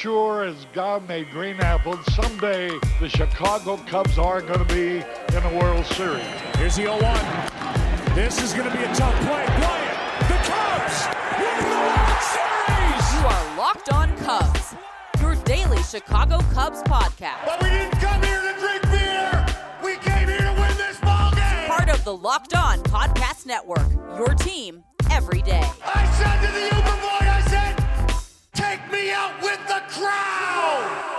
[0.00, 5.04] sure as God made green apples, someday the Chicago Cubs are going to be
[5.36, 6.24] in a World Series.
[6.56, 8.14] Here's the 0 1.
[8.14, 9.44] This is going to be a tough play.
[9.44, 11.04] Bryant, the Cubs
[11.36, 13.12] win the World Series!
[13.12, 14.74] You are Locked On Cubs,
[15.20, 17.44] your daily Chicago Cubs podcast.
[17.44, 19.46] But we didn't come here to drink beer!
[19.84, 21.68] We came here to win this ball game!
[21.68, 25.62] Part of the Locked On Podcast Network, your team every day.
[25.84, 27.79] I said to the Uber boy, I said,
[28.90, 31.10] me out with the crowd!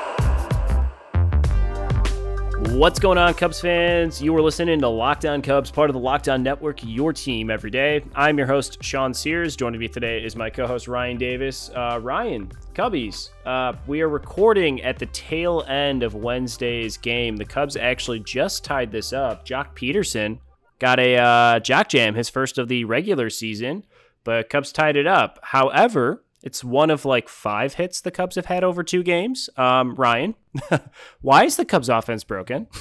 [2.73, 4.21] What's going on, Cubs fans?
[4.21, 7.49] You are listening to Locked On Cubs, part of the Locked On Network, your team
[7.49, 8.03] every day.
[8.15, 9.55] I'm your host, Sean Sears.
[9.55, 11.69] Joining me today is my co host, Ryan Davis.
[11.75, 17.35] Uh, Ryan, Cubbies, uh, we are recording at the tail end of Wednesday's game.
[17.35, 19.45] The Cubs actually just tied this up.
[19.45, 20.39] Joc Pederson
[20.79, 23.85] got a uh, Jock Jam, his first of the regular season,
[24.23, 25.39] but Cubs tied it up.
[25.41, 29.49] However, it's one of like five hits the Cubs have had over two games.
[29.57, 30.35] Um, Ryan,
[31.21, 32.67] why is the Cubs offense broken?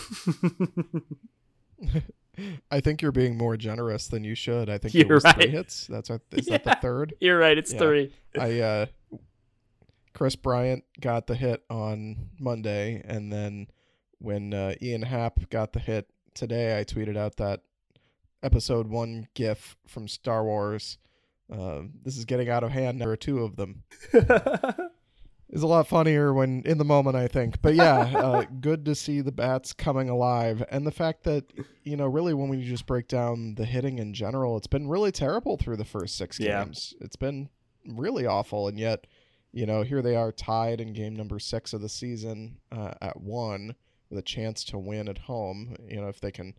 [2.71, 4.71] I think you're being more generous than you should.
[4.71, 5.35] I think You're it was right.
[5.35, 5.87] three hits.
[5.87, 7.15] That's is that the third?
[7.21, 7.57] You're right.
[7.59, 7.79] It's Yeah.
[7.79, 8.13] three.
[8.39, 8.87] I uh
[10.15, 13.67] Kris Bryant got the hit on Monday and then
[14.19, 17.61] when uh, Ian Happ got the hit today, I tweeted out that
[18.43, 20.99] episode 1 gif from Star Wars.
[21.51, 23.01] Uh, this is getting out of hand.
[23.01, 23.83] There are two of them.
[25.51, 27.61] is a lot funnier when in the moment I think.
[27.61, 31.45] But yeah, uh, good to see the bats coming alive, and the fact that
[31.83, 35.13] you know really when we just break down the hitting in general, it's been really
[35.13, 36.65] terrible through the first six Yeah.
[36.65, 36.95] games.
[37.01, 37.49] It's been
[37.87, 39.07] really awful, and yet
[39.53, 43.21] you know here they are tied in game number six of the season uh, at
[43.21, 43.75] one
[44.09, 45.77] with a chance to win at home.
[45.89, 46.55] You know if they can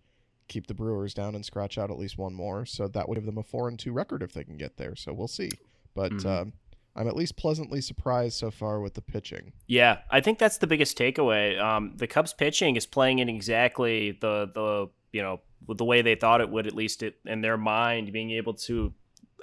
[0.52, 3.26] keep the Brewers down and scratch out at least one more, so that would give
[3.26, 4.96] them a four and two record if they can get there.
[4.96, 5.50] So we'll see,
[5.96, 6.12] but.
[6.12, 6.26] Mhm.
[6.26, 6.54] Um,
[6.94, 9.54] I'm at least pleasantly surprised so far with the pitching.
[9.66, 11.58] Yeah, I think that's the biggest takeaway.
[11.58, 16.16] Um, the Cubs pitching is playing in exactly the the you know the way they
[16.16, 18.94] thought it would, at least it, in their mind, being able to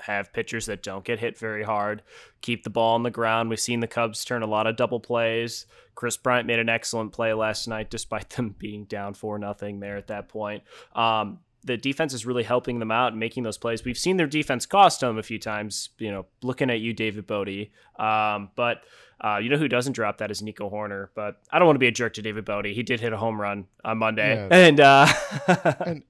[0.02, 2.02] have pitchers that don't get hit very hard,
[2.40, 3.48] keep the ball on the ground.
[3.50, 5.66] We've seen the Cubs turn a lot of double plays.
[5.94, 9.96] Kris Bryant made an excellent play last night, despite them being down four nothing there
[9.96, 10.62] at that point.
[10.94, 13.84] Um, the defense is really helping them out and making those plays.
[13.84, 15.90] We've seen their defense cost them a few times.
[15.98, 17.68] You know, looking at you, David Bote.
[17.98, 18.84] Um, but
[19.20, 21.08] uh, you know who doesn't drop that is Nico Hoerner.
[21.16, 22.66] But I don't want to be a jerk to David Bote.
[22.66, 24.48] He did hit a home run on Monday, Yeah.
[24.56, 25.06] and uh,
[25.84, 26.02] and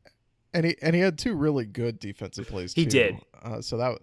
[0.55, 2.73] and he and he had two really good defensive plays.
[2.73, 2.91] He too.
[2.91, 3.17] did.
[3.43, 3.99] Uh, so that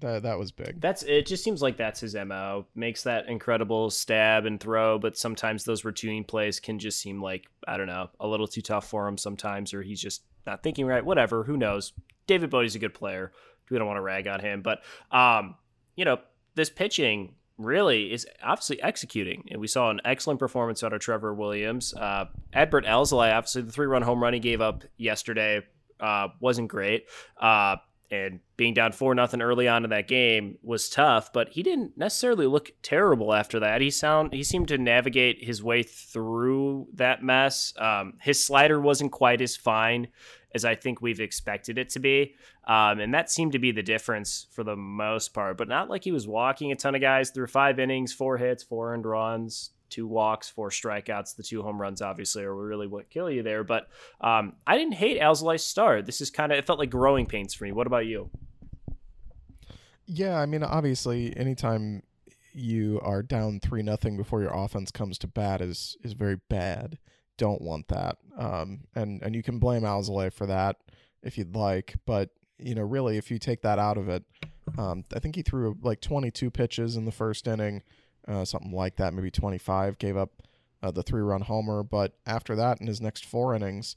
[0.00, 0.80] that that was big.
[0.80, 1.26] That's it.
[1.26, 2.66] Just seems like that's his mo.
[2.74, 7.46] Makes that incredible stab and throw, but sometimes those retooning plays can just seem like
[7.66, 10.86] I don't know a little too tough for him sometimes, or he's just not thinking
[10.86, 11.04] right.
[11.04, 11.44] Whatever.
[11.44, 11.92] Who knows?
[12.26, 13.32] David Bote's a good player.
[13.70, 15.54] We don't want to rag on him, but um,
[15.94, 16.18] you know
[16.56, 21.34] this pitching really is obviously executing, and we saw an excellent performance out of Trevor
[21.34, 21.94] Williams.
[21.94, 25.62] Uh, Adbert Alzolay, obviously the three-run home run he gave up yesterday
[26.00, 27.06] uh, wasn't great.
[27.38, 27.76] Uh,
[28.10, 31.96] and being down four nothing early on in that game was tough, but he didn't
[31.96, 33.80] necessarily look terrible after that.
[33.80, 37.72] He sound he seemed to navigate his way through that mess.
[37.78, 40.08] Um, his slider wasn't quite as fine
[40.52, 42.34] as I think we've expected it to be,
[42.66, 45.56] um, and that seemed to be the difference for the most part.
[45.56, 48.64] But not like he was walking a ton of guys through five innings, four hits,
[48.64, 51.36] four earned runs, two walks, four strikeouts.
[51.36, 53.64] The two home runs obviously are really what kill you there.
[53.64, 53.88] But
[54.20, 56.06] um, I didn't hate Alzolay's start.
[56.06, 57.72] This is kind of it felt like growing pains for me.
[57.72, 58.30] What about you?
[60.06, 62.02] Yeah, I mean, obviously, anytime
[62.52, 66.98] you are down three nothing before your offense comes to bat is is very bad.
[67.36, 68.18] Don't want that.
[68.36, 70.76] Um, and and you can blame Alzolay for that
[71.22, 74.24] if you'd like, but you know, really, if you take that out of it,
[74.78, 77.82] um, I think he threw like 22 pitches in the first inning,
[78.28, 79.98] uh, something like that, maybe 25.
[79.98, 80.42] Gave up
[80.82, 83.96] uh, the three run homer, but after that, in his next four innings,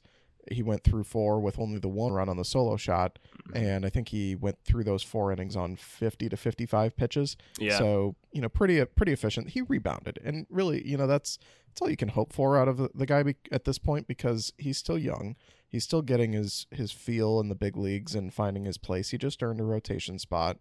[0.50, 3.18] he went through four with only the one run on the solo shot,
[3.54, 7.36] and I think he went through those four innings on 50 to 55 pitches.
[7.58, 7.78] Yeah.
[7.78, 9.50] So you know, pretty pretty efficient.
[9.50, 11.38] He rebounded, and really, you know, that's
[11.68, 14.06] that's all you can hope for out of the, the guy be, at this point
[14.06, 15.36] because he's still young.
[15.66, 19.10] He's still getting his his feel in the big leagues and finding his place.
[19.10, 20.58] He just earned a rotation spot,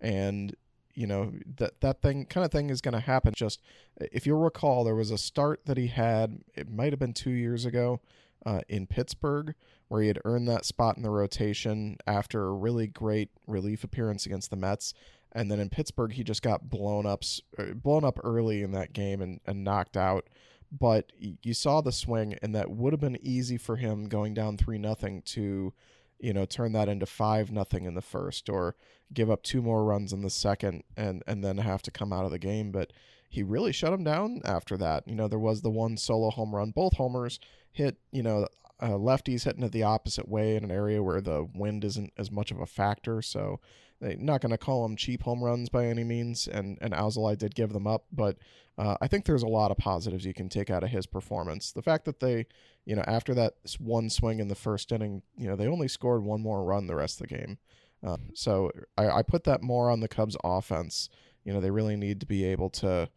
[0.00, 0.54] and
[0.94, 3.32] you know that that thing kind of thing is going to happen.
[3.34, 3.60] Just
[4.00, 6.40] if you'll recall, there was a start that he had.
[6.54, 8.00] It might have been two years ago
[8.44, 9.54] uh, in Pittsburgh
[9.88, 14.24] where he had earned that spot in the rotation after a really great relief appearance
[14.24, 14.94] against the Mets.
[15.32, 17.24] And then in Pittsburgh, he just got blown up,
[17.58, 20.28] er, blown up early in that game and, and knocked out.
[20.70, 24.56] But you saw the swing, and that would have been easy for him going down
[24.56, 25.72] three nothing to
[26.20, 28.76] you know, turn that into five nothing in the first or
[29.12, 32.24] give up two more runs in the second and and then have to come out
[32.24, 32.70] of the game.
[32.70, 32.92] But
[33.28, 35.06] he really shut him down after that.
[35.06, 36.72] You know, there was the one solo home run.
[36.72, 37.38] Both homers
[37.72, 38.48] hit, you know,
[38.80, 42.30] uh, lefties hitting it the opposite way in an area where the wind isn't as
[42.30, 43.22] much of a factor.
[43.22, 43.60] So
[44.00, 46.48] they're not going to call them cheap home runs by any means.
[46.48, 48.36] And and Alzolay did give them up, but
[48.78, 51.72] uh, I think there's a lot of positives you can take out of his performance.
[51.72, 52.46] The fact that they,
[52.86, 56.22] you know, after that one swing in the first inning, you know, they only scored
[56.22, 57.58] one more run the rest of the game.
[58.02, 61.10] Uh, so I, I put that more on the Cubs offense.
[61.44, 63.10] You know, they really need to be able to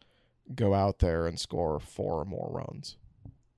[0.54, 2.96] go out there and score four or more runs.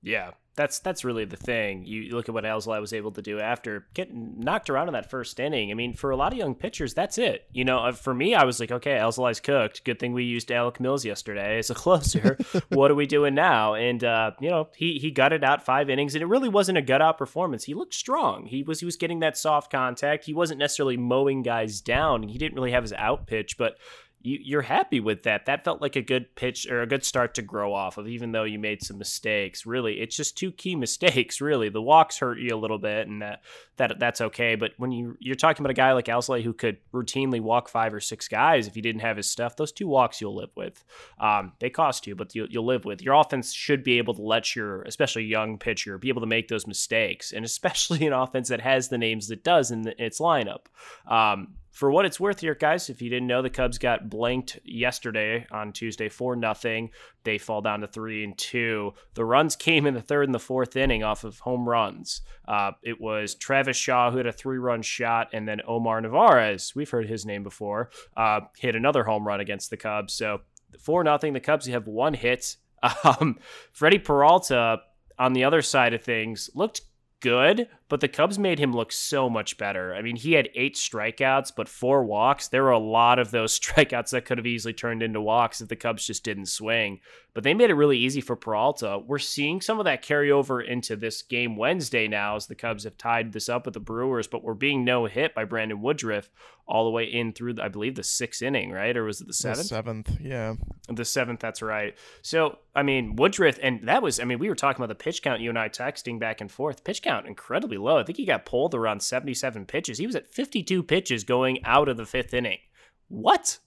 [0.01, 1.85] Yeah, that's that's really the thing.
[1.85, 5.09] You look at what Alzolay was able to do after getting knocked around in that
[5.09, 5.71] first inning.
[5.71, 7.45] I mean, for a lot of young pitchers, that's it.
[7.53, 9.85] You know, uh, for me, I was like, okay, Alzolay's cooked.
[9.85, 12.37] Good thing we used Alec Mills yesterday as a closer.
[12.69, 13.75] what are we doing now?
[13.75, 16.81] And uh, you know, he he gutted out five innings, and it really wasn't a
[16.81, 17.63] gut out performance.
[17.63, 18.47] He looked strong.
[18.47, 20.25] He was he was getting that soft contact.
[20.25, 22.23] He wasn't necessarily mowing guys down.
[22.23, 23.77] He didn't really have his out pitch, but
[24.21, 25.45] you, are happy with that.
[25.45, 28.31] That felt like a good pitch or a good start to grow off of, even
[28.31, 29.65] though you made some mistakes.
[29.65, 31.39] Really, it's just two key mistakes.
[31.39, 33.41] Really, the walks hurt you a little bit, and that
[33.77, 34.55] that that's okay.
[34.55, 37.93] But when you you're talking about a guy like Alzolay who could routinely walk five
[37.93, 40.83] or six guys if he didn't have his stuff, those two walks you'll live with.
[41.19, 43.01] Um, they cost you, but you, you'll live with.
[43.01, 46.47] Your offense should be able to let your, especially young pitcher, be able to make
[46.47, 50.19] those mistakes, and especially an offense that has the names that does in the, its
[50.19, 50.65] lineup.
[51.07, 54.57] Um, for what it's worth here, guys, if you didn't know, the Cubs got blanked
[54.65, 56.89] yesterday on Tuesday for nothing.
[57.23, 58.95] They fall down to three and two.
[59.13, 62.21] The runs came in the third and the fourth inning off of home runs.
[62.47, 66.89] Uh, it was Travis Shaw who had a three-run shot, and then Omar Narvaez, we've
[66.89, 70.15] heard his name before, uh, hit another home run against the Cubs.
[70.15, 70.41] So
[70.79, 71.33] for nothing.
[71.33, 72.57] The Cubs have one hit.
[73.03, 73.39] Um,
[73.71, 74.81] Freddie Peralta
[75.17, 76.81] on the other side of things looked
[77.19, 79.95] good, but the Cubs made him look so much better.
[79.95, 82.47] I mean, he had eight strikeouts, but four walks.
[82.47, 85.69] There were a lot of those strikeouts that could have easily turned into walks if
[85.69, 86.99] the Cubs just didn't swing.
[87.33, 88.99] But they made it really easy for Peralta.
[89.05, 92.83] We're seeing some of that carry over into this game Wednesday now as the Cubs
[92.83, 96.31] have tied this up with the Brewers, but we're being no hit by Brandon Woodruff
[96.67, 98.95] all the way in through, I believe, the sixth inning, right?
[98.97, 99.59] Or was it the seventh?
[99.59, 100.55] The seventh, yeah.
[100.89, 101.95] The seventh, that's right.
[102.21, 105.21] So, I mean, Woodruff, and that was, I mean, we were talking about the pitch
[105.21, 106.83] count, you and I texting back and forth.
[106.83, 107.97] Pitch count incredibly low.
[107.97, 109.97] I think he got pulled around 77 pitches.
[109.97, 112.59] He was at 52 pitches going out of the fifth inning.
[113.07, 113.59] What?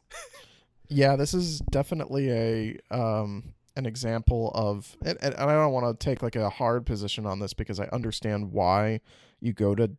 [0.89, 6.05] yeah, this is definitely a um, an example of, and, and I don't want to
[6.05, 9.01] take like a hard position on this because I understand why
[9.41, 9.91] you go to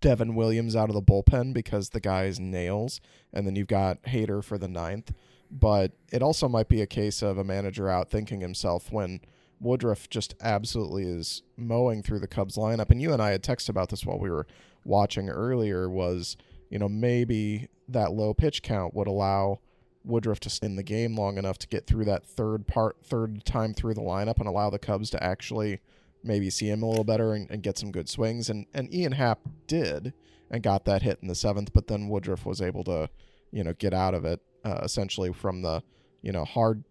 [0.00, 3.00] Devin Williams out of the bullpen because the guy's nails,
[3.32, 5.12] and then you've got Hader for the ninth.
[5.50, 9.20] But it also might be a case of a manager out thinking himself when
[9.62, 12.90] Woodruff just absolutely is mowing through the Cubs lineup.
[12.90, 14.46] And you and I had texted about this while we were
[14.84, 15.88] watching earlier.
[15.88, 16.36] Was
[16.70, 19.60] you know maybe that low pitch count would allow
[20.04, 23.44] Woodruff to stay in the game long enough to get through that third part, third
[23.44, 25.80] time through the lineup, and allow the Cubs to actually
[26.24, 28.50] maybe see him a little better and, and get some good swings.
[28.50, 30.12] And and Ian Happ did
[30.50, 33.08] and got that hit in the seventh, but then Woodruff was able to
[33.52, 35.82] you know get out of it uh, essentially from the
[36.22, 36.84] you know hard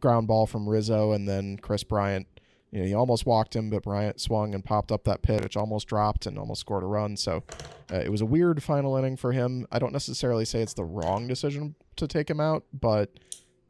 [0.00, 2.26] ground ball from Rizzo, and then Kris Bryant.
[2.72, 5.56] You know, he almost walked him, but Bryant swung and popped up that pitch, which
[5.56, 7.16] almost dropped and almost scored a run.
[7.16, 7.44] So
[7.92, 9.66] uh, it was a weird final inning for him.
[9.70, 13.18] I don't necessarily say it's the wrong decision to take him out, but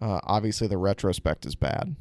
[0.00, 1.94] uh, obviously the retrospect is bad.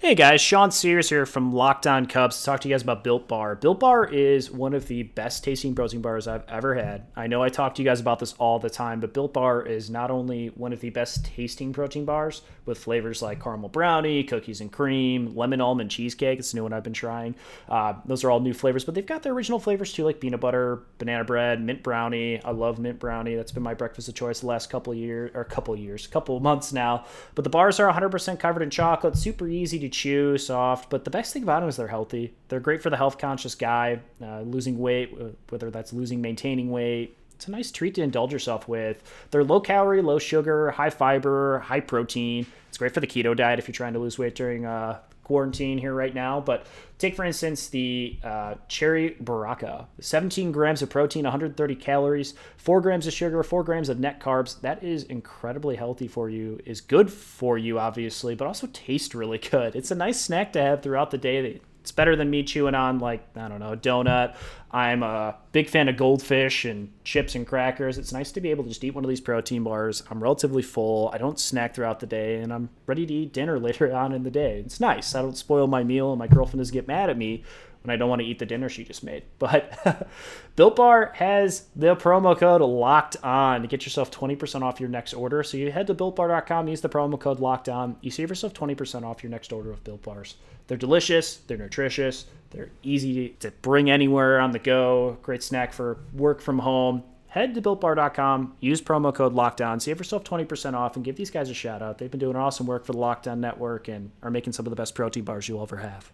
[0.00, 3.02] Hey guys, Sean Sears here from Locked On Cubs to talk to you guys about
[3.02, 3.56] Built Bar.
[3.56, 7.08] Built Bar is one of the best tasting protein bars I've ever had.
[7.16, 9.66] I know I talk to you guys about this all the time, but Built Bar
[9.66, 14.22] is not only one of the best tasting protein bars with flavors like caramel brownie,
[14.22, 16.38] cookies and cream, lemon almond cheesecake.
[16.38, 17.34] It's a new one I've been trying.
[17.68, 20.40] Uh, those are all new flavors, but they've got their original flavors too, like peanut
[20.40, 22.40] butter, banana bread, mint brownie.
[22.44, 23.34] I love mint brownie.
[23.34, 26.38] That's been my breakfast of choice the last couple of years, or couple years, couple
[26.38, 27.04] months now.
[27.34, 30.90] But the bars are 100% covered in chocolate, super easy to chew, soft.
[30.90, 32.34] But the best thing about them is they're healthy.
[32.48, 36.70] They're great for the health conscious guy, uh, losing weight, uh, whether that's losing, maintaining
[36.70, 37.16] weight.
[37.34, 39.02] It's a nice treat to indulge yourself with.
[39.30, 42.46] They're low calorie, low sugar, high fiber, high protein.
[42.68, 45.76] It's great for the keto diet if you're trying to lose weight during uh, quarantine
[45.76, 46.40] here right now.
[46.40, 46.66] But
[46.96, 53.06] take, for instance, the uh, cherry baraka 17 grams of protein, 130 calories, 4 grams
[53.06, 54.58] of sugar, 4 grams of net carbs.
[54.62, 59.38] That is incredibly healthy for you, is good for you, obviously, but also tastes really
[59.50, 59.76] good.
[59.76, 62.98] It's a nice snack to have throughout the day it's better than me chewing on
[62.98, 64.36] like I don't know donut.
[64.70, 67.96] I'm a big fan of goldfish and chips and crackers.
[67.96, 70.02] It's nice to be able to just eat one of these protein bars.
[70.10, 71.10] I'm relatively full.
[71.14, 74.22] I don't snack throughout the day, and I'm ready to eat dinner later on in
[74.22, 74.58] the day.
[74.58, 75.14] It's nice.
[75.14, 77.42] I don't spoil my meal, and my girlfriend doesn't get mad at me
[77.88, 79.22] and I don't want to eat the dinner she just made.
[79.38, 80.08] But
[80.56, 85.14] Built Bar has the promo code locked on to get yourself 20% off your next
[85.14, 85.42] order.
[85.42, 87.96] So you head to builtbar.com, use the promo code locked on.
[88.02, 90.36] You save yourself 20% off your next order of Built Bars.
[90.66, 95.16] They're delicious, they're nutritious, they're easy to bring anywhere on the go.
[95.22, 97.04] Great snack for work from home.
[97.28, 101.50] Head to builtbar.com, use promo code lockdown, save yourself 20% off, and give these guys
[101.50, 101.98] a shout out.
[101.98, 104.70] They've been doing awesome work for the Locked On Network and are making some of
[104.70, 106.10] the best protein bars you'll ever have.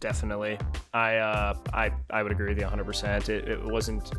[0.00, 0.58] Definitely,
[0.94, 2.84] I uh, I I would agree with you 100.
[2.84, 4.10] percent It, it wasn't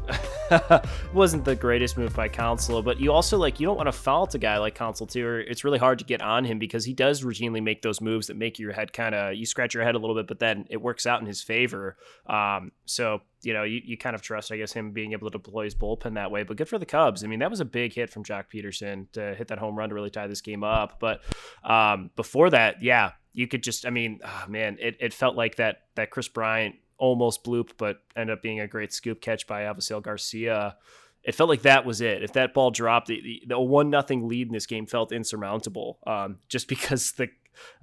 [1.14, 4.36] wasn't the greatest move by Counsell, but you also like you don't want to fault
[4.36, 5.26] a guy like Counsell too.
[5.26, 8.28] Or it's really hard to get on him because he does routinely make those moves
[8.28, 10.68] that make your head kind of you scratch your head a little bit, but then
[10.70, 11.98] it works out in his favor.
[12.28, 15.38] Um, so you know, you, you kind of trust, I guess, him being able to
[15.38, 16.44] deploy his bullpen that way.
[16.44, 17.24] But good for the Cubs.
[17.24, 19.90] I mean, that was a big hit from Joc Pederson to hit that home run
[19.90, 21.00] to really tie this game up.
[21.00, 21.22] But
[21.64, 25.56] um, before that, yeah, you could just, I mean, oh, man, it, it felt like
[25.56, 29.64] that that Kris Bryant almost bloop, but ended up being a great scoop catch by
[29.64, 30.78] Avisail Garcia.
[31.24, 32.24] It felt like that was it.
[32.24, 36.00] If that ball dropped, the, the, one nothing lead in this game felt insurmountable.
[36.06, 37.30] Um, just because the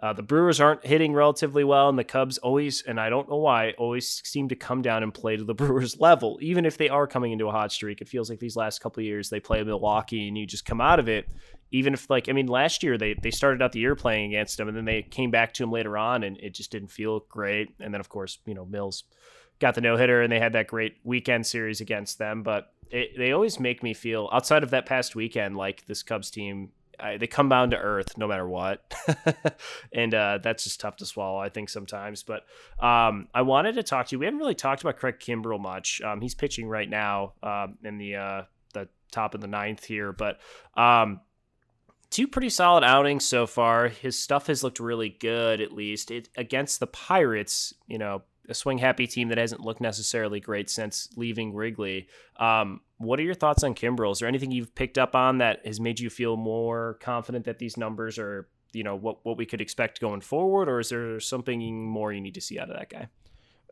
[0.02, 3.37] uh, the Brewers aren't hitting relatively well, and the Cubs always, and I don't know
[3.37, 6.38] why, always seem to come down and play to the Brewers level.
[6.40, 9.00] Even if they are coming into a hot streak, it feels like these last couple
[9.00, 11.28] of years they play Milwaukee, and you just come out of it
[11.71, 14.59] even if like I mean last year they they started out the year playing against
[14.59, 17.21] him and then they came back to him later on and it just didn't feel
[17.29, 17.75] great.
[17.81, 19.05] And then of course you know Mills
[19.59, 22.43] got the no hitter and they had that great weekend series against them.
[22.43, 26.31] But it, they always make me feel outside of that past weekend like this Cubs
[26.31, 26.71] team
[27.01, 28.93] I, they come down to earth no matter what.
[29.93, 32.23] And uh, that's just tough to swallow I think sometimes.
[32.23, 32.45] But
[32.79, 34.19] um, I wanted to talk to you.
[34.19, 36.01] We haven't really talked about Craig Kimbrel much.
[36.03, 38.43] Um, he's pitching right now um, in the uh,
[38.75, 40.13] the top of the ninth here.
[40.13, 40.41] But
[40.77, 41.21] um,
[42.11, 43.88] two pretty solid outings so far.
[43.88, 47.75] His stuff has looked really good, at least it, against the Pirates.
[47.87, 52.09] You know, a swing happy team that hasn't looked necessarily great since leaving Wrigley.
[52.38, 54.12] Um, what are your thoughts on Kimbrel?
[54.12, 57.59] Is there anything you've picked up on that has made you feel more confident that
[57.59, 61.21] these numbers are, you know, what what we could expect going forward, or is there
[61.21, 63.09] something more you need to see out of that guy?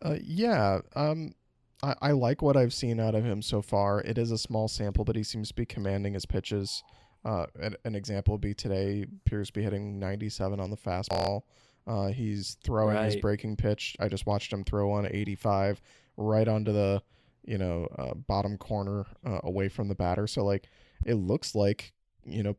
[0.03, 0.81] Uh, yeah.
[0.95, 1.35] Um,
[1.83, 4.01] I, I like what I've seen out of him so far.
[4.01, 6.83] It is a small sample, but he seems to be commanding his pitches.
[7.27, 11.43] Uh, an, an, example would be today, appears to be hitting 97 on the fastball.
[11.85, 13.07] Uh, he's throwing right.
[13.07, 13.97] his breaking pitch.
[13.99, 15.81] I just watched him throw on 85
[16.17, 17.03] right onto the,
[17.45, 20.29] you know, uh, bottom corner uh, away from the batter.
[20.29, 20.69] So like,
[21.05, 21.93] it looks like,
[22.25, 22.57] you know,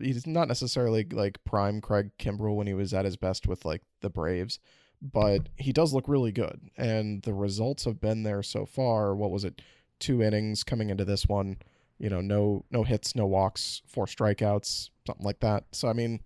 [0.00, 3.82] he's not necessarily like prime Craig Kimbrel when he was at his best with like
[4.02, 4.60] the Braves,
[5.02, 6.60] but he does look really good.
[6.76, 9.16] And the results have been there so far.
[9.16, 9.60] What was it?
[9.98, 11.56] Two innings coming into this one
[12.04, 15.64] you know, no no hits, no walks, four strikeouts, something like that.
[15.72, 16.20] So I mean,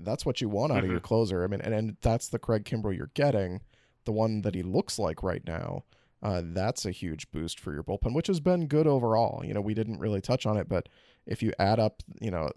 [0.00, 0.86] that's what you want out mm-hmm.
[0.86, 1.06] of your mm-hmm.
[1.06, 1.44] closer.
[1.44, 3.60] I mean, and, and that's the Craig Kimbrel you're getting,
[4.04, 5.84] the one that he looks like right now.
[6.24, 9.44] Uh, that's a huge boost for your bullpen, which has been good overall.
[9.44, 10.88] You know, we didn't really touch on it, but
[11.24, 12.50] if you add up, you know,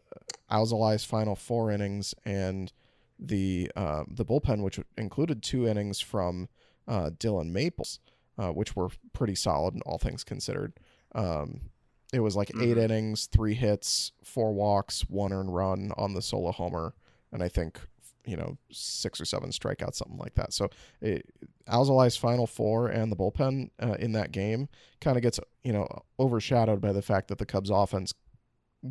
[0.49, 2.73] Alzolay's final four innings and
[3.19, 6.49] the uh, the bullpen, which included two innings from
[6.87, 7.99] uh, Dillon Maples,
[8.39, 10.73] uh, which were pretty solid, and all things considered.
[11.13, 11.69] Um,
[12.13, 12.63] it was like mm-hmm.
[12.63, 16.93] eight innings, three hits, four walks, one earned run on the solo homer,
[17.31, 17.79] and I think
[18.25, 20.53] you know six or seven strikeouts, something like that.
[20.53, 20.69] So
[21.01, 21.25] it,
[21.67, 24.69] Alzolay's final four and the bullpen uh, in that game
[25.01, 25.87] kind of gets you know
[26.19, 28.13] overshadowed by the fact that the Cubs' offense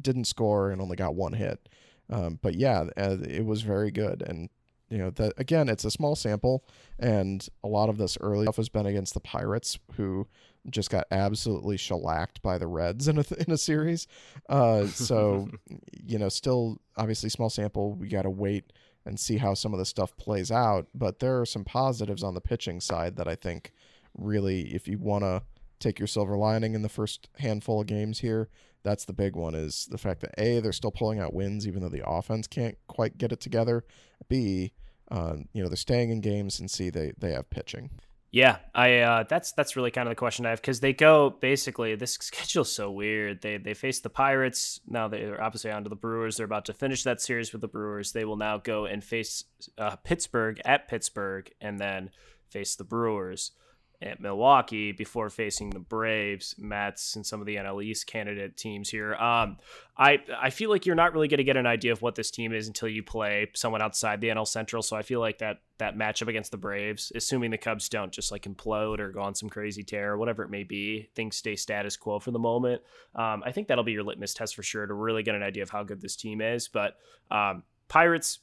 [0.01, 1.69] didn't score and only got one hit.
[2.11, 4.49] Um, but yeah, uh, it was very good, and
[4.91, 6.65] you know that again, it's a small sample,
[6.99, 10.27] and a lot of this early stuff has been against the Pirates, who
[10.71, 14.07] just got absolutely shellacked by the Reds in a in a series.
[14.49, 15.49] Uh, so
[15.93, 17.95] you know, still obviously small sample.
[17.95, 18.73] We got to wait
[19.05, 20.87] and see how some of the stuff plays out.
[20.95, 23.73] But there are some positives on the pitching side that I think
[24.17, 25.43] really, if you want to
[25.79, 28.49] take your silver lining in the first handful of games here,
[28.83, 29.55] that's the big one.
[29.55, 32.77] Is the fact that a they're still pulling out wins even though the offense can't
[32.87, 33.85] quite get it together.
[34.29, 34.73] B,
[35.11, 37.91] uh, you know, they're staying in games, and C, they they have pitching.
[38.31, 41.31] Yeah, I uh, that's that's really kind of the question I have because they go
[41.31, 43.41] basically this schedule's so weird.
[43.41, 45.09] They they face the Pirates now.
[45.09, 46.37] They're obviously onto the Brewers.
[46.37, 48.13] They're about to finish that series with the Brewers.
[48.13, 49.45] They will now go and face
[49.79, 52.11] uh, Pittsburgh at Pittsburgh and then
[52.51, 53.53] face the Brewers.
[54.01, 58.89] At Milwaukee before facing the Braves, Mets, and some of the NL East candidate teams
[58.89, 59.15] here.
[59.15, 59.57] Um,
[59.97, 62.31] I I feel like you're not really going to get an idea of what this
[62.31, 64.83] team is until you play someone outside the NL Central.
[64.83, 68.31] So I feel like that that matchup against the Braves, assuming the Cubs don't just
[68.31, 71.57] like implode or go on some crazy tear or whatever it may be, things stay
[71.57, 72.83] status quo for the moment.
[73.17, 75.65] Um, I think that'll be your litmus test for sure to really get an idea
[75.65, 76.69] of how good this team is.
[76.69, 76.97] But
[77.31, 78.39] um, Pirates.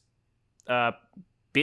[0.67, 0.91] Uh,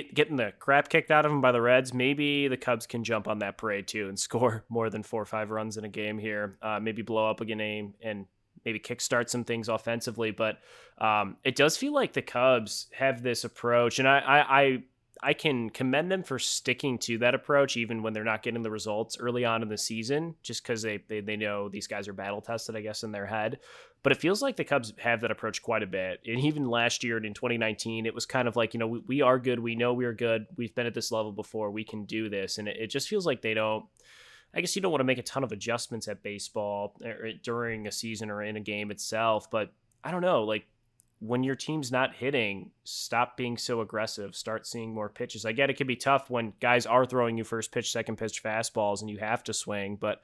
[0.00, 3.28] getting the crap kicked out of them by the Reds, maybe the Cubs can jump
[3.28, 6.18] on that parade too and score more than four or five runs in a game
[6.18, 6.56] here.
[6.62, 8.26] Uh, maybe blow up a game and
[8.64, 10.30] maybe kickstart some things offensively.
[10.30, 10.58] But
[10.98, 14.82] um, it does feel like the Cubs have this approach, and I, I, I
[15.22, 18.70] I can commend them for sticking to that approach even when they're not getting the
[18.70, 22.12] results early on in the season, just because they, they they know these guys are
[22.12, 23.60] battle tested, I guess, in their head.
[24.02, 26.20] But it feels like the Cubs have that approach quite a bit.
[26.26, 28.98] And even last year and in 2019, it was kind of like, you know, we,
[29.06, 29.60] we are good.
[29.60, 30.46] We know we're good.
[30.56, 31.70] We've been at this level before.
[31.70, 32.58] We can do this.
[32.58, 33.84] And it, it just feels like they don't.
[34.54, 37.86] I guess you don't want to make a ton of adjustments at baseball er, during
[37.86, 39.72] a season or in a game itself, but
[40.04, 40.42] I don't know.
[40.42, 40.66] Like
[41.24, 44.34] when your team's not hitting, stop being so aggressive.
[44.34, 45.44] Start seeing more pitches.
[45.44, 48.42] I get it can be tough when guys are throwing you first pitch, second pitch
[48.42, 50.20] fastballs and you have to swing, but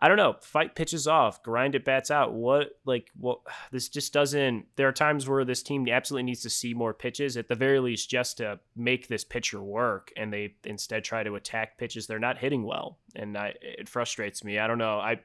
[0.00, 0.34] I don't know.
[0.40, 2.32] Fight pitches off, grind it bats out.
[2.32, 3.40] What like what
[3.70, 7.36] this just doesn't there are times where this team absolutely needs to see more pitches
[7.36, 11.36] at the very least just to make this pitcher work and they instead try to
[11.36, 12.98] attack pitches they're not hitting well.
[13.14, 14.58] And I it frustrates me.
[14.58, 14.98] I don't know.
[14.98, 15.20] I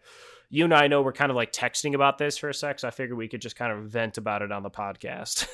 [0.49, 2.87] you and I know we're kind of like texting about this for a sec, so
[2.87, 5.47] I figured we could just kind of vent about it on the podcast.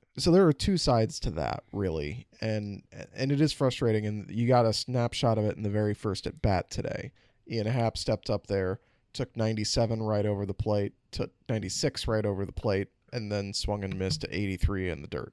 [0.18, 2.82] so there are two sides to that, really, and
[3.14, 4.06] and it is frustrating.
[4.06, 7.12] And you got a snapshot of it in the very first at bat today.
[7.50, 8.80] Ian Happ stepped up there,
[9.12, 13.84] took 97 right over the plate, took 96 right over the plate, and then swung
[13.84, 15.32] and missed to 83 in the dirt.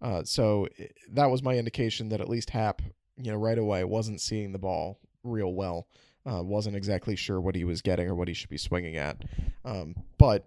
[0.00, 0.66] Uh, so
[1.10, 2.82] that was my indication that at least Happ,
[3.16, 5.86] you know, right away wasn't seeing the ball real well.
[6.24, 9.24] Uh, wasn't exactly sure what he was getting or what he should be swinging at.
[9.64, 10.46] Um, but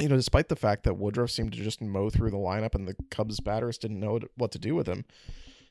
[0.00, 2.88] you know, despite the fact that Woodruff seemed to just mow through the lineup and
[2.88, 5.04] the Cubs batters didn't know what to do with him,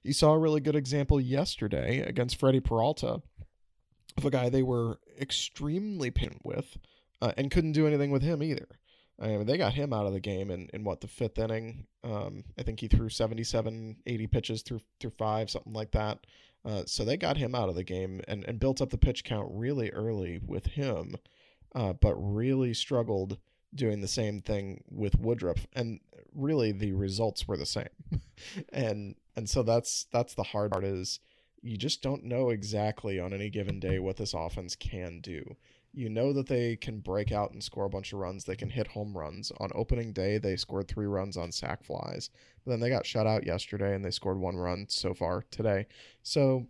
[0.03, 3.21] you saw a really good example yesterday against Freddie Peralta
[4.17, 6.77] of a guy they were extremely pinned with
[7.21, 8.67] uh, and couldn't do anything with him either.
[9.21, 11.85] I mean, they got him out of the game in, in what the fifth inning.
[12.03, 16.25] Um, I think he threw 77, 80 pitches through through five, something like that.
[16.63, 19.23] Uh, so they got him out of the game and, and built up the pitch
[19.23, 21.15] count really early with him,
[21.73, 23.37] uh, but really struggled
[23.73, 25.65] doing the same thing with Woodruff.
[25.73, 25.99] And
[26.35, 27.89] really the results were the same.
[28.73, 31.19] and and so that's that's the hard part is
[31.61, 35.55] you just don't know exactly on any given day what this offense can do.
[35.93, 38.45] You know that they can break out and score a bunch of runs.
[38.45, 39.51] They can hit home runs.
[39.59, 42.29] On opening day, they scored three runs on sac flies.
[42.63, 45.87] But then they got shut out yesterday and they scored one run so far today.
[46.23, 46.67] So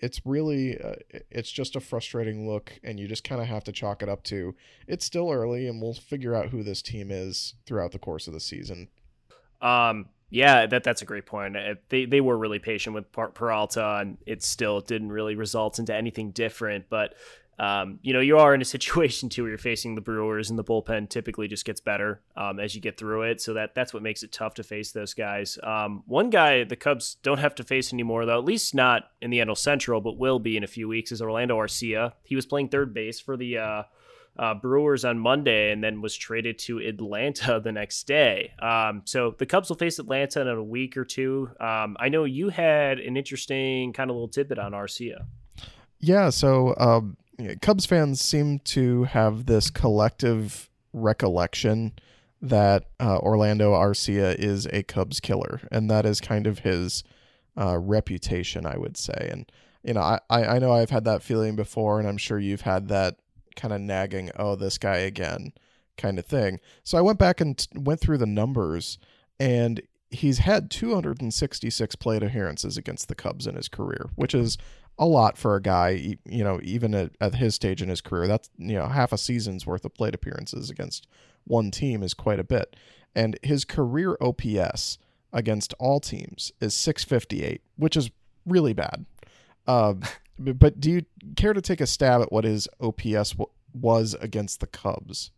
[0.00, 0.94] it's really uh,
[1.30, 4.22] it's just a frustrating look and you just kind of have to chalk it up
[4.22, 4.54] to
[4.86, 8.32] it's still early and we'll figure out who this team is throughout the course of
[8.32, 8.86] the season
[9.60, 11.56] um yeah, that that's a great point.
[11.88, 16.32] They they were really patient with Peralta, and it still didn't really result into anything
[16.32, 16.86] different.
[16.90, 17.14] But
[17.58, 20.58] um, you know, you are in a situation too where you're facing the Brewers, and
[20.58, 23.40] the bullpen typically just gets better um, as you get through it.
[23.40, 25.58] So that that's what makes it tough to face those guys.
[25.62, 29.30] Um, one guy the Cubs don't have to face anymore, though, at least not in
[29.30, 32.12] the NL Central, but will be in a few weeks, is Orlando Arcia.
[32.24, 33.82] He was playing third base for the uh,
[34.38, 38.52] uh, Brewers on Monday and then was traded to Atlanta the next day.
[38.60, 41.50] Um, so the Cubs will face Atlanta in a week or two.
[41.60, 45.26] Um, I know you had an interesting kind of little tidbit on Arcia.
[46.00, 47.16] Yeah, so um,
[47.60, 51.92] Cubs fans seem to have this collective recollection
[52.40, 57.04] that uh, Orlando Arcia is a Cubs killer, and that is kind of his
[57.56, 59.28] uh, reputation, I would say.
[59.30, 59.50] And
[59.82, 62.88] you know, I, I know I've had that feeling before, and I'm sure you've had
[62.88, 63.16] that
[63.56, 65.52] kind of nagging, oh, this guy again
[65.96, 66.60] kind of thing.
[66.84, 68.98] So I went back and t- went through the numbers,
[69.38, 74.58] and he's had 266 plate appearances against the Cubs in his career, which is
[74.98, 78.26] a lot for a guy, you know, even at, at his stage in his career.
[78.26, 81.06] That's, you know, half a season's worth of plate appearances against
[81.44, 82.76] one team is quite a bit.
[83.14, 84.98] And his career OPS
[85.32, 88.10] against all teams is 658, which is
[88.46, 89.06] really bad.
[89.66, 90.02] Um,
[90.38, 91.02] but do you
[91.36, 95.30] care to take a stab at what his OPS w- was against the Cubs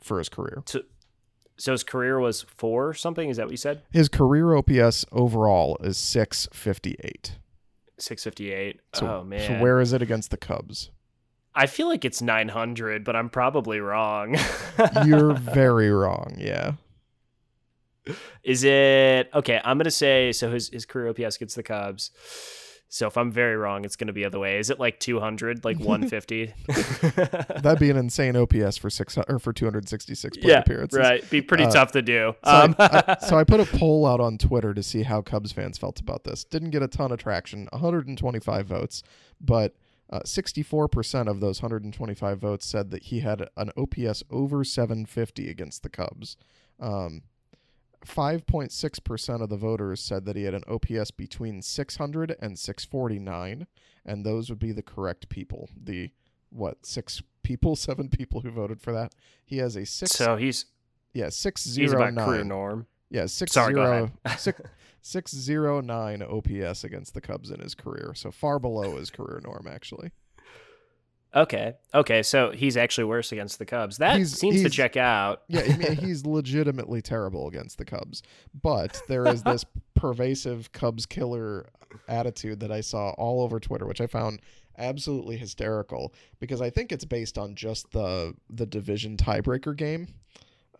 [0.00, 0.62] for his career?
[0.66, 0.80] So,
[1.56, 3.28] so his career was four something.
[3.28, 3.82] Is that what you said?
[3.90, 6.48] His career OPS overall is six
[8.08, 8.80] fifty eight.
[8.92, 9.20] Six fifty eight.
[9.20, 9.46] Oh man.
[9.46, 10.90] So where is it against the Cubs?
[11.54, 14.36] I feel like it's nine hundred, but I'm probably wrong.
[15.06, 16.36] You're very wrong.
[16.38, 16.72] Yeah.
[18.42, 19.60] Is it okay?
[19.64, 20.50] I'm gonna say so.
[20.50, 22.10] His his career OPS against the Cubs
[22.94, 24.58] So if I'm very wrong, it's going to be the other way.
[24.58, 26.52] Is it like 200, like 150?
[27.62, 30.98] That'd be an insane OPS for six or for 266 plate yeah, appearances.
[30.98, 31.28] right.
[31.30, 32.34] Be pretty Uh, tough to do.
[32.44, 35.22] So, Um, I, I- so I put a poll out on Twitter to see how
[35.22, 36.44] Cubs fans felt about this.
[36.44, 39.02] Didn't get a ton of traction, 125 votes,
[39.40, 39.74] but
[40.10, 45.82] uh, 64% of those 125 votes said that he had an OPS over 750 against
[45.82, 46.36] the Cubs.
[46.78, 47.22] Um,
[48.06, 53.66] 5.6% of the voters said that he had an OPS between 600 and 649,
[54.04, 55.68] and those would be the correct people.
[55.76, 56.10] The
[56.50, 59.12] what six people, seven people who voted for that.
[59.44, 60.12] He has a six.
[60.12, 60.66] so he's
[61.14, 62.86] Yeah, six he's about career norm.
[63.10, 64.38] Yeah, six Sorry, go zero ahead.
[64.40, 64.60] six
[65.02, 68.12] six zero nine OPS against the Cubs in his career.
[68.14, 70.12] So far below his career norm, actually.
[71.34, 71.74] Okay.
[71.94, 72.22] Okay.
[72.22, 73.98] So he's actually worse against the Cubs.
[73.98, 75.42] That He's- seems to check out.
[75.48, 78.22] Yeah, I mean he's legitimately terrible against the Cubs,
[78.62, 79.64] but there is this
[79.94, 81.66] pervasive Cubs killer
[82.08, 84.40] attitude that I saw all over Twitter, which I found
[84.78, 90.08] absolutely hysterical because I think it's based on just the the division tiebreaker game.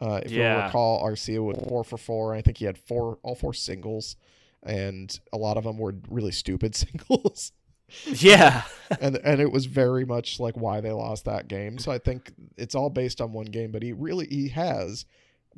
[0.00, 0.66] Uh, if you Yeah.
[0.66, 2.34] recall, Arcia was four for four.
[2.34, 4.16] I think he had four, all four singles,
[4.62, 7.52] and a lot of them were really stupid singles.
[8.07, 8.62] Yeah.
[9.00, 11.78] and and it was very much like why they lost that game.
[11.78, 15.07] So I think it's all based on one game, but he really he has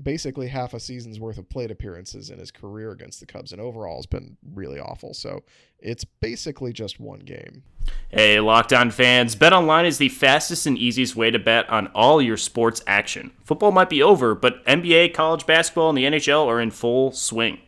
[0.03, 3.61] basically half a season's worth of plate appearances in his career against the Cubs, and
[3.61, 5.15] overall has been really awful.
[5.15, 5.43] So
[5.79, 7.63] it's basically just one game.
[8.09, 12.23] Hey, Locked On fans, BetOnline is the fastest and easiest way to bet on all
[12.23, 13.33] your sports action.
[13.45, 17.59] Football might be over, but NBA, college basketball, and the NHL are in full swing.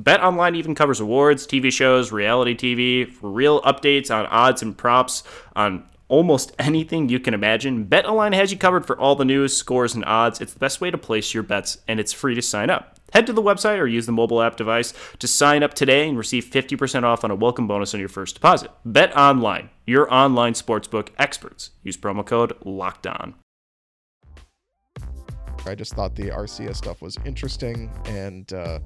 [0.00, 5.22] BetOnline even covers awards, TV shows, reality TV, real updates on odds and props
[5.54, 7.86] on almost anything you can imagine.
[7.86, 10.40] BetOnline has you covered for all the news, scores, and odds.
[10.40, 12.98] It's the best way to place your bets, and it's free to sign up.
[13.12, 16.16] Head to the website or use the mobile app device to sign up today and
[16.18, 18.70] receive 50% off on a welcome bonus on your first deposit.
[18.84, 21.70] Bet online, your online sportsbook experts.
[21.82, 23.34] Use promo code LOCKED ON.
[25.64, 28.80] I just thought the Arcia stuff was interesting, and uh,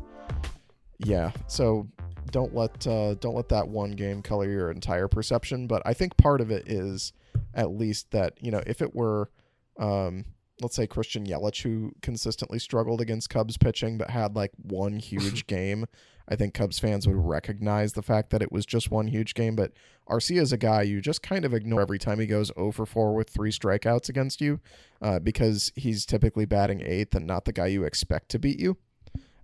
[0.98, 1.88] yeah, so
[2.30, 5.66] don't let uh, don't let that one game color your entire perception.
[5.66, 7.12] But I think part of it is
[7.54, 9.30] at least that you know if it were,
[9.78, 10.24] um,
[10.60, 15.46] let's say Christian Yelich who consistently struggled against Cubs pitching, but had like one huge
[15.46, 15.86] game.
[16.28, 19.54] I think Cubs fans would recognize the fact that it was just one huge game,
[19.54, 19.72] but
[20.08, 22.84] Arcia is a guy you just kind of ignore every time he goes 0 for
[22.84, 24.58] 4 with three strikeouts against you
[25.00, 28.76] uh, because he's typically batting eighth and not the guy you expect to beat you.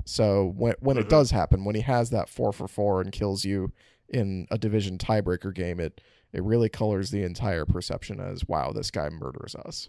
[0.05, 3.45] So when when it does happen, when he has that four for four and kills
[3.45, 3.73] you
[4.09, 6.01] in a division tiebreaker game, it
[6.33, 9.89] it really colors the entire perception as wow, this guy murders us.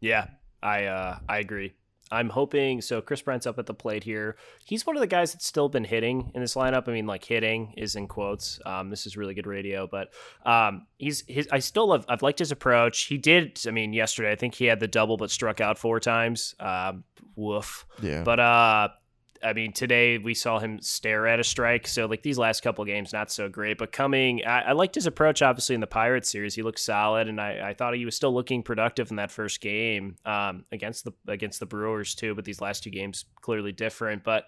[0.00, 0.28] Yeah,
[0.62, 1.74] I uh, I agree.
[2.10, 3.00] I'm hoping so.
[3.00, 4.36] Kris Bryant's up at the plate here.
[4.64, 6.88] He's one of the guys that's still been hitting in this lineup.
[6.88, 8.60] I mean, like hitting is in quotes.
[8.64, 10.12] Um, this is really good radio, but
[10.44, 11.48] um, he's his.
[11.50, 12.04] I still love.
[12.08, 13.02] I've liked his approach.
[13.04, 13.60] He did.
[13.66, 16.54] I mean, yesterday I think he had the double, but struck out four times.
[16.60, 17.86] Um, woof.
[18.00, 18.22] Yeah.
[18.22, 18.88] But uh,
[19.42, 21.86] I mean, today we saw him stare at a strike.
[21.86, 23.78] So like these last couple games, not so great.
[23.78, 25.42] But coming, I, I liked his approach.
[25.42, 28.34] Obviously in the Pirates series, he looked solid, and I, I thought he was still
[28.34, 32.34] looking productive in that first game um, against the against the Brewers too.
[32.34, 34.24] But these last two games clearly different.
[34.24, 34.44] But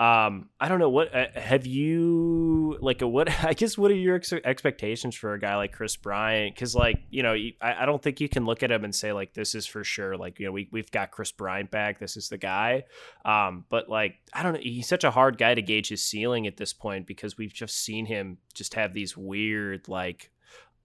[0.00, 3.02] um, I don't know what uh, have you like.
[3.02, 6.54] What I guess what are your ex- expectations for a guy like Kris Bryant?
[6.54, 9.12] Because like you know, I, I don't think you can look at him and say
[9.12, 10.16] like this is for sure.
[10.16, 11.98] Like you know, we we've got Kris Bryant back.
[11.98, 12.84] This is the guy.
[13.26, 16.46] Um, but like I don't know, he's such a hard guy to gauge his ceiling
[16.46, 20.30] at this point because we've just seen him just have these weird like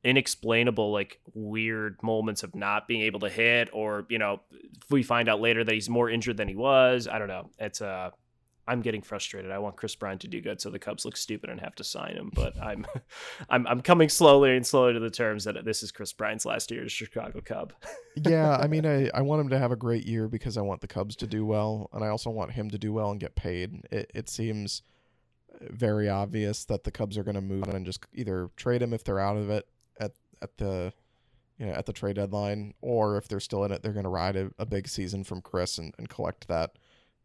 [0.04, 4.41] inexplainable like weird moments of not being able to hit or you know
[4.91, 7.82] we find out later that he's more injured than he was i don't know it's
[7.82, 8.12] uh
[8.67, 11.49] i'm getting frustrated i want kris bryant to do good so the cubs look stupid
[11.49, 12.86] and have to sign him but i'm
[13.49, 16.71] i'm i'm coming slowly and slowly to the terms that this is kris bryant's last
[16.71, 17.73] year as chicago cub
[18.15, 20.82] yeah, I mean, I, I want him to have a great year because I want
[20.82, 23.36] the Cubs to do well, and I also want him to do well and get
[23.36, 23.82] paid.
[23.91, 24.84] It, it seems
[25.62, 28.93] very obvious that the Cubs are going to move on and just either trade him
[28.93, 29.67] if they're out of it
[29.99, 30.93] at at the
[31.58, 34.10] you know at the trade deadline, or if they're still in it, they're going to
[34.10, 36.78] ride a, a big season from Kris and, and collect that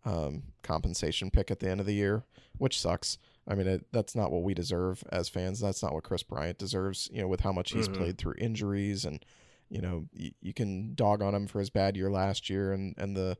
[0.04, 2.24] um, compensation pick at the end of the year,
[2.58, 3.18] which sucks.
[3.48, 5.60] I mean, it, that's not what we deserve as fans.
[5.60, 7.08] That's not what Kris Bryant deserves.
[7.12, 7.94] You know, with how much he's Mhm.
[7.96, 9.24] played through injuries and
[9.72, 12.92] you know, you, you can dog on him for his bad year last year and,
[12.98, 13.38] and the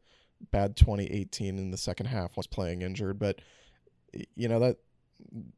[0.53, 3.41] bad 2018 in the second half was playing injured, but
[4.37, 4.77] you know that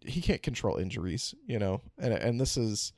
[0.04, 2.92] he can't control injuries, you know, and and this is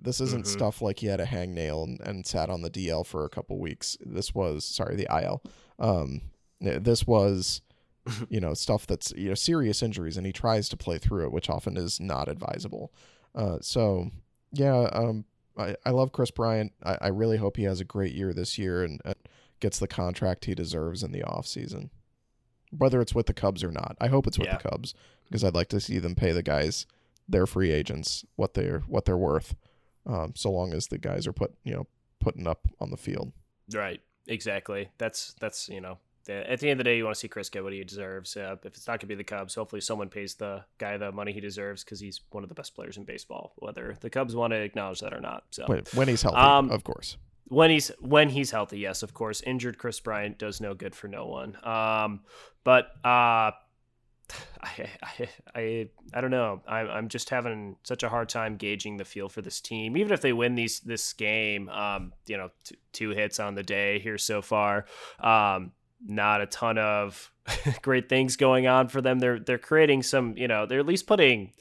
[0.00, 0.48] this isn't Mhm.
[0.48, 3.58] stuff like he had a hangnail and, and sat on the DL for a couple
[3.58, 3.96] weeks.
[4.04, 5.42] This was sorry the IL.
[5.78, 6.22] Um,
[6.60, 7.62] this was
[8.28, 11.32] you know, stuff that's you know serious injuries, and he tries to play through it,
[11.32, 12.92] which often is not advisable.
[13.34, 14.10] Uh, so
[14.52, 15.24] yeah, um,
[15.56, 16.72] I, I love Kris Bryant.
[16.82, 19.00] I, I really hope he has a great year this year and,
[19.60, 21.90] gets the contract he deserves in the off season,
[22.70, 23.96] whether it's with the Cubs or not.
[24.00, 24.56] I hope it's with Yeah.
[24.56, 24.94] the Cubs
[25.24, 26.86] because I'd like to see them pay the guys,
[27.28, 29.56] their free agents, what they're what they're worth.
[30.06, 31.86] Um, so long as the guys are put you know
[32.20, 33.32] putting up on the field.
[33.74, 34.00] Right.
[34.28, 34.90] Exactly.
[34.96, 35.98] That's that's you know
[36.34, 38.36] at the end of the day you want to see Kris get what he deserves.
[38.36, 41.10] Uh, if it's not going to be the Cubs, hopefully someone pays the guy the
[41.12, 43.52] money he deserves because he's one of the best players in baseball.
[43.56, 45.44] Whether the Cubs want to acknowledge that or not.
[45.50, 47.16] So When, when he's healthy, Um, of course.
[47.46, 49.40] when he's when he's healthy, yes, of course.
[49.42, 51.56] Injured Kris Bryant does no good for no one.
[51.64, 52.20] Um,
[52.64, 53.52] but uh,
[54.62, 56.60] I, I I I don't know.
[56.68, 59.96] I'm I'm just having such a hard time gauging the feel for this team.
[59.96, 63.62] Even if they win these this game, um, you know, t- two hits on the
[63.62, 64.84] day here so far.
[65.20, 65.72] Um,
[66.04, 67.30] not a ton of
[67.82, 69.18] great things going on for them.
[69.18, 71.52] They're they're creating some, you know, they're at least putting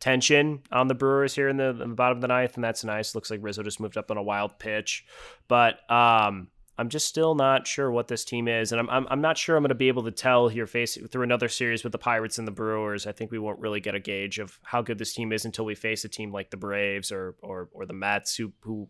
[0.00, 2.82] tension on the Brewers here in the, in the bottom of the ninth, and that's
[2.82, 3.14] nice.
[3.14, 5.06] Looks like Rizzo just moved up on a wild pitch,
[5.46, 9.20] but um, I'm just still not sure what this team is, and I'm I'm, I'm
[9.20, 11.92] not sure I'm going to be able to tell here face through another series with
[11.92, 13.06] the Pirates and the Brewers.
[13.06, 15.64] I think we won't really get a gauge of how good this team is until
[15.64, 18.88] we face a team like the Braves or or or the Mets, who who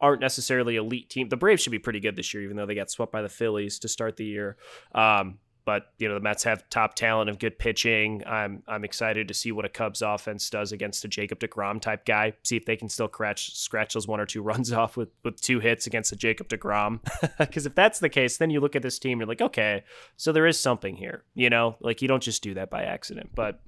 [0.00, 1.28] aren't necessarily elite team.
[1.28, 3.28] The Braves should be pretty good this year, even though they got swept by the
[3.28, 4.56] Phillies to start the year.
[4.94, 8.22] Um, but you know the Mets have top talent and good pitching.
[8.26, 12.04] I'm I'm excited to see what a Cubs offense does against a Jacob Degrom type
[12.04, 12.32] guy.
[12.42, 15.40] See if they can still scratch scratch those one or two runs off with with
[15.40, 17.00] two hits against a Jacob Degrom.
[17.38, 19.84] Because if that's the case, then you look at this team, you're like, okay,
[20.16, 21.24] so there is something here.
[21.34, 23.30] You know, like you don't just do that by accident.
[23.34, 23.60] But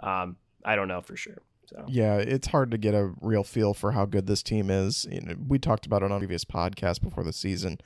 [0.00, 1.42] um, I don't know for sure.
[1.68, 5.06] So Yeah, it's hard to get a real feel for how good this team is.
[5.10, 7.78] You know, we talked about it on a previous podcast before the season.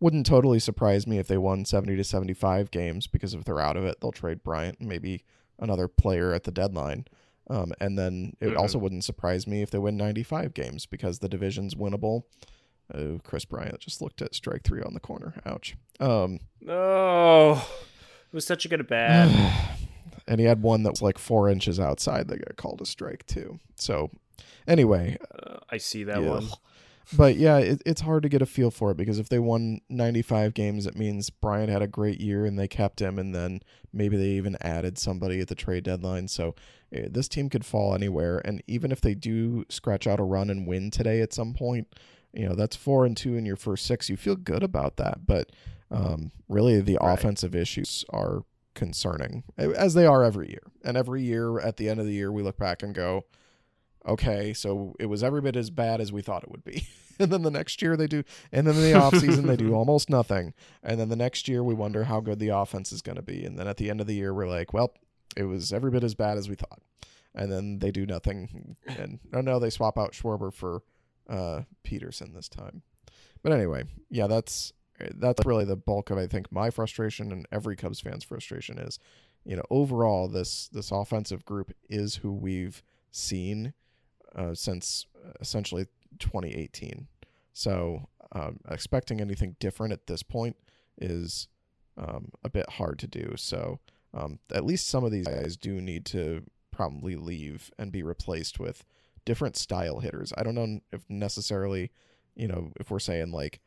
[0.00, 3.76] Wouldn't totally surprise me if they won 70 to 75 games because if they're out
[3.76, 5.24] of it, they'll trade Bryant and maybe
[5.58, 7.06] another player at the deadline.
[7.48, 8.56] Um, and then it Mhm.
[8.58, 12.24] also wouldn't surprise me if they win 95 games because the division's winnable.
[12.92, 15.34] Oh, Kris Bryant just looked at strike three on the corner.
[15.46, 15.76] Ouch.
[16.00, 17.66] Um, oh,
[18.30, 19.28] it was such a good at bat.
[20.26, 23.26] and he had one that was like four inches outside that got called a strike
[23.26, 23.58] too.
[23.76, 24.10] So,
[24.66, 26.30] anyway, Uh, I see that Yeah.
[26.30, 26.48] one.
[27.16, 29.80] but yeah, it, it's hard to get a feel for it because if they won
[29.88, 33.60] 95 games, it means Bryant had a great year and they kept him, and then
[33.92, 36.28] maybe they even added somebody at the trade deadline.
[36.28, 36.54] So
[36.92, 40.48] eh, this team could fall anywhere, and even if they do scratch out a run
[40.48, 41.88] and win today at some point,
[42.32, 44.08] you know that's four and two in your first six.
[44.08, 45.50] You feel good about that, but
[45.90, 47.12] um, really the Right.
[47.12, 50.62] offensive issues are concerning, as they are every year.
[50.84, 53.24] And every year at the end of the year, we look back and go,
[54.06, 56.86] okay, so it was every bit as bad as we thought it would be.
[57.18, 59.74] and then the next year they do, and then in the off season they do
[59.74, 60.54] almost nothing.
[60.82, 63.44] And then the next year we wonder how good the offense is going to be.
[63.44, 64.94] And then at the end of the year we're like, well,
[65.36, 66.80] it was every bit as bad as we thought.
[67.34, 68.76] And then they do nothing.
[68.86, 70.82] And oh no, they swap out Schwarber for
[71.28, 72.82] uh, Pederson this time.
[73.42, 74.72] But anyway, yeah, that's
[75.14, 78.98] that's really the bulk of I think my frustration and every Cubs fan's frustration is,
[79.44, 83.74] you know, overall this this offensive group is who we've seen
[84.34, 85.06] uh, since
[85.40, 85.86] essentially
[86.18, 87.06] 2018.
[87.52, 90.56] So um, expecting anything different at this point
[90.98, 91.48] is
[91.96, 93.34] um, a bit hard to do.
[93.36, 93.80] So
[94.14, 98.58] um, at least some of these guys do need to probably leave and be replaced
[98.58, 98.84] with
[99.24, 100.32] different style hitters.
[100.36, 101.90] I don't know if necessarily,
[102.34, 103.60] you know, if we're saying like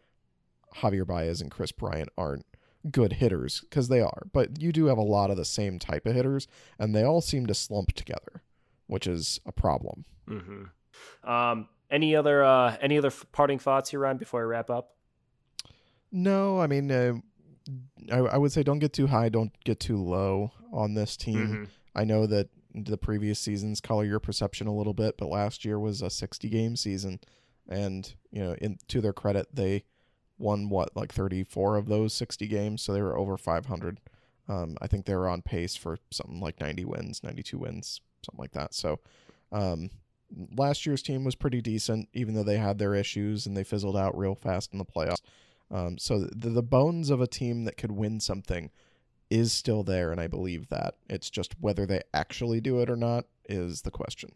[0.82, 2.46] Javier Baez and Kris Bryant aren't
[2.92, 6.06] good hitters because they are, but you do have a lot of the same type
[6.06, 8.44] of hitters, and they all seem to slump together,
[8.88, 10.06] which is a problem.
[10.30, 11.30] Mm-hmm.
[11.30, 14.96] Um, any other uh, any other f- parting thoughts here, Ryan, before I wrap up?
[16.12, 17.14] No, I mean, uh,
[18.12, 21.48] I, I would say don't get too high, don't get too low on this team.
[21.48, 21.68] Mhm.
[21.96, 25.80] I know that the previous seasons color your perception a little bit, but last year
[25.80, 27.20] was a 60 game season,
[27.68, 29.84] and you know, in to their credit, they
[30.38, 34.00] won what like 34 of those 60 games, so they were over 500.
[34.48, 38.42] Um, I think they were on pace for something like 90 wins, 92 wins, something
[38.42, 38.74] like that.
[38.74, 39.00] So,
[39.52, 39.90] um,
[40.56, 43.98] last year's team was pretty decent, even though they had their issues and they fizzled
[43.98, 45.22] out real fast in the playoffs.
[45.72, 48.70] Um, so the, the bones of a team that could win something
[49.30, 50.96] is still there, and I believe that.
[51.10, 54.32] It's just whether they actually do it or not is the question.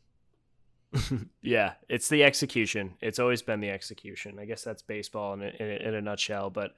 [1.42, 2.96] yeah, it's the execution.
[3.02, 4.40] It's always been the execution.
[4.40, 6.50] I guess that's baseball in a, in a, in a nutshell.
[6.50, 6.72] But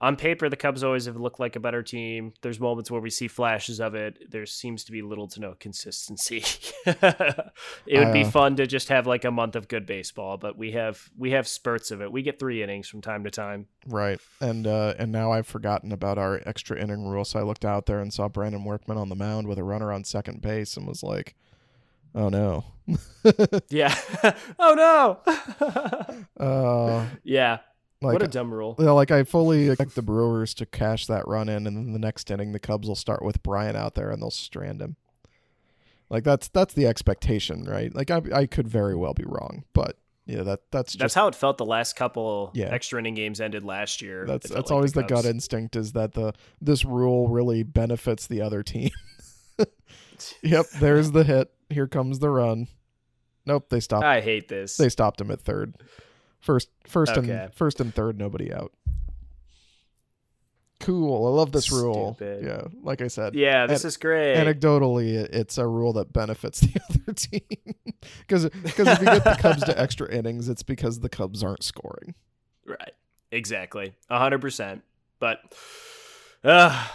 [0.00, 2.32] on paper, the Cubs always have looked like a better team.
[2.42, 4.30] There's moments where we see flashes of it.
[4.30, 6.44] There seems to be little to no consistency.
[6.86, 10.56] it would be Uh, fun to just have like a month of good baseball, but
[10.56, 12.12] we have we have spurts of it.
[12.12, 13.66] We get three innings from time to time.
[13.86, 14.20] Right.
[14.40, 17.24] And uh, and now I've forgotten about our extra inning rule.
[17.24, 19.90] So I looked out there and saw Brandon Workman on the mound with a runner
[19.92, 21.34] on second base and was like,
[22.16, 22.64] "Oh no."
[23.68, 23.94] Yeah.
[24.58, 25.20] oh no.
[26.44, 27.58] uh, yeah.
[28.00, 28.76] like what a dumb rule.
[28.78, 31.98] yeah, like I fully expect the Brewers to cash that run in, and then the
[31.98, 34.94] next inning the Cubs will start with Brian out there and they'll strand him.
[36.08, 37.92] Like that's that's the expectation, right?
[37.92, 41.26] Like I I could very well be wrong, but yeah, that that's just That's how
[41.26, 42.66] it felt the last couple Yeah.
[42.66, 44.24] extra inning games ended last year.
[44.26, 48.40] That's that's like always the, gut instinct is that the this rule really benefits the
[48.42, 48.90] other team.
[50.42, 51.52] yep, there's the hit.
[51.68, 52.68] Here comes the run.
[53.44, 54.04] Nope, they stopped.
[54.04, 54.76] I hate this.
[54.76, 55.74] They stopped him at third.
[56.40, 57.30] First, first Okay.
[57.30, 58.72] and first and third, nobody out.
[60.78, 61.26] Cool.
[61.26, 62.16] I love this rule.
[62.20, 63.34] Yeah, like I said.
[63.34, 64.36] yeah, this an- is great.
[64.36, 67.40] Anecdotally, it's a rule that benefits the other team
[68.20, 71.62] because because if you get the Cubs to extra innings, it's because the Cubs aren't
[71.64, 72.14] scoring.
[72.66, 72.92] Right.
[73.32, 73.94] Exactly.
[74.10, 74.82] A hundred percent.
[75.18, 75.40] But
[76.44, 76.86] uh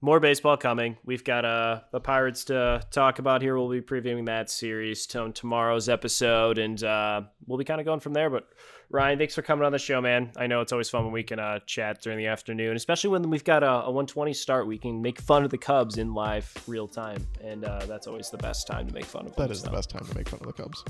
[0.00, 0.96] more baseball coming.
[1.04, 3.58] We've got uh the Pirates to talk about here.
[3.58, 8.00] We'll be previewing that series to tomorrow's episode and uh we'll be kind of going
[8.00, 8.30] from there.
[8.30, 8.48] But
[8.92, 10.32] Ryan, thanks for coming on the show, man.
[10.36, 13.30] I know it's always fun when we can uh, chat during the afternoon, especially when
[13.30, 14.66] we've got a, a 120 start.
[14.66, 18.30] We can make fun of the Cubs in live real time, and uh, that's always
[18.30, 19.46] the best time to make fun of them.
[19.46, 20.84] That is the best time to make fun of the Cubs.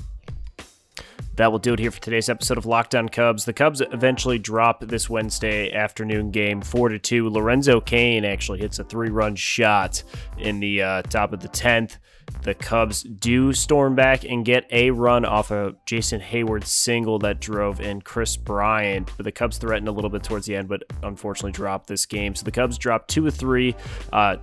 [1.37, 3.45] That will do it here for today's episode of Locked On Cubs.
[3.45, 7.31] The Cubs eventually drop this Wednesday afternoon game four to two.
[7.31, 10.03] Lorenzo Cain actually hits a three-run shot
[10.39, 11.99] in the uh, top of the tenth.
[12.43, 17.41] The Cubs do storm back and get a run off a Jason Heyward single that
[17.41, 19.11] drove in Kris Bryant.
[19.17, 22.35] But the Cubs threatened a little bit towards the end, but unfortunately dropped this game.
[22.35, 23.75] So the Cubs dropped two of three.
[24.13, 24.37] Uh,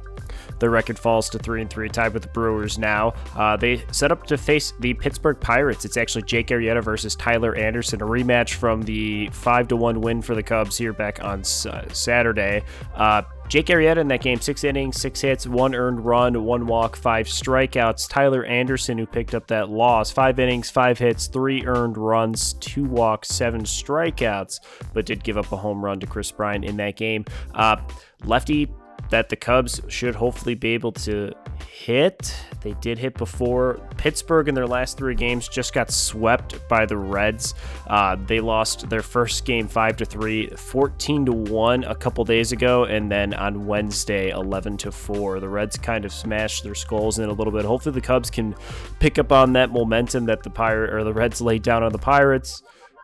[0.60, 3.14] their record falls to three and three, tied with the Brewers now.
[3.36, 5.86] Uh, they set up to face the Pittsburgh Pirates.
[5.86, 10.22] It's actually Jake Arrieta versus Tyler Anderson, a rematch from the five to one win
[10.22, 12.64] for the Cubs here back on Saturday.
[12.96, 16.98] Uh, Jake Arrieta in that game, six innings, six hits, one earned run, one walk,
[16.98, 18.10] five strikeouts.
[18.10, 22.84] Tyler Anderson, who picked up that loss, five innings, five hits, three earned runs, two
[22.84, 24.60] walks, seven strikeouts,
[24.94, 27.24] but did give up a home run to Kris Bryant in that game.
[27.54, 27.78] Uh,
[28.26, 28.68] lefty
[29.10, 31.32] that the Cubs should hopefully be able to
[31.68, 32.36] hit.
[32.62, 33.80] They did hit before.
[33.98, 37.54] Pittsburgh in their last three games just got swept by the Reds.
[37.88, 42.52] Uh, they lost their first game five to three, 14 to one a couple days
[42.52, 45.40] ago, and then on Wednesday 11 to four.
[45.40, 47.66] The Reds kind of smashed their skulls in a little bit.
[47.66, 48.56] Hopefully the Cubs can
[49.00, 51.98] pick up on that momentum that the Pirate or the Reds laid down on the
[51.98, 52.64] Pirates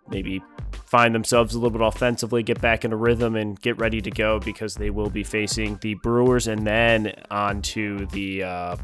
[0.10, 0.42] maybe
[0.94, 4.40] find themselves a little bit offensively, get back into rhythm, and get ready to go
[4.40, 8.78] because they will be facing the Brewers and then on to the uh,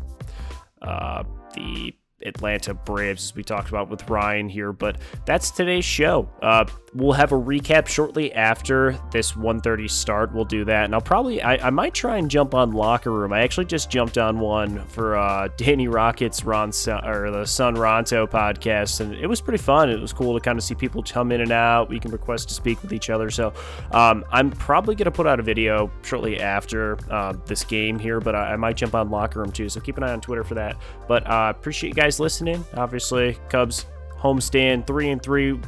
[0.81, 1.93] uh, the
[2.25, 4.71] Atlanta Braves, as we talked about with Ryan here.
[4.73, 6.29] But that's today's show.
[6.41, 10.33] Uh, we'll have a recap shortly after this 1:30 start.
[10.33, 13.33] We'll do that, and I'll probably I, I might try and jump on Locker Room.
[13.33, 18.27] I actually just jumped on one for uh, Danny Rockets Ron or the Sun Ronto
[18.29, 19.89] podcast, and it was pretty fun.
[19.89, 21.89] It was cool to kind of see people come in and out.
[21.89, 23.29] We can request to speak with each other.
[23.29, 23.53] So
[23.91, 28.35] um, I'm probably gonna put out a video shortly after uh, this game here, but
[28.35, 29.69] I, I might jump on Locker Room too.
[29.69, 30.77] So keep an eye on Twitter for that.
[31.07, 32.65] But uh, appreciate you guys listening.
[32.73, 33.85] Obviously, Cubs
[34.17, 35.59] homestand three and three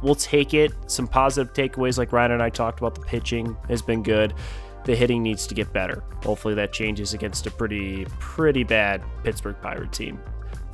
[0.00, 0.72] we'll take it.
[0.86, 4.32] Some positive takeaways, like Ryan and I talked about, the pitching has been good.
[4.84, 6.02] The hitting needs to get better.
[6.24, 10.18] Hopefully, that changes against a pretty, pretty bad Pittsburgh Pirate team.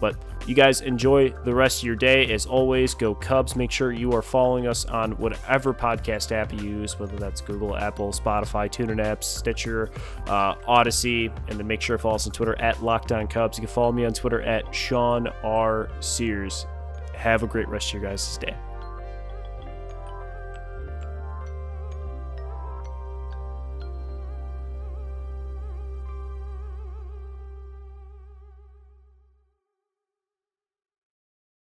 [0.00, 2.32] But you guys enjoy the rest of your day.
[2.32, 3.56] As always, go Cubs.
[3.56, 7.76] Make sure you are following us on whatever podcast app you use, whether that's Google,
[7.76, 9.90] Apple, Spotify, TuneIn apps, Stitcher,
[10.26, 13.58] uh, Odyssey, and then make sure to follow us on Twitter at Locked On Cubs.
[13.58, 15.88] You can follow me on Twitter at Sean R.
[16.00, 16.66] Sears.
[17.14, 18.56] Have a great rest of your guys' day.